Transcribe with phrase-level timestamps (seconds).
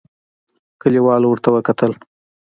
[0.81, 1.91] کليوالو ورته وکتل.